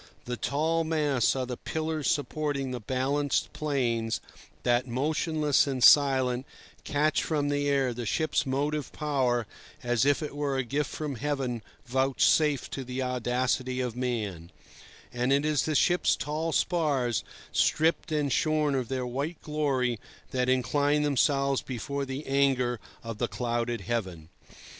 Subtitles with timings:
[0.25, 4.19] The tall masts are the pillars supporting the balanced planes
[4.63, 6.47] that, motionless and silent,
[6.83, 9.45] catch from the air the ship's motive power,
[9.83, 14.51] as it were a gift from Heaven vouchsafed to the audacity of man;
[15.13, 19.99] and it is the ship's tall spars, stripped and shorn of their white glory,
[20.31, 24.29] that incline themselves before the anger of the clouded heaven.